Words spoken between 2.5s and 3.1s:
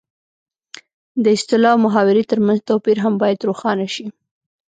توپیر